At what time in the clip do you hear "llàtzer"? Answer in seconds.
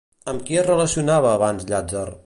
1.75-2.07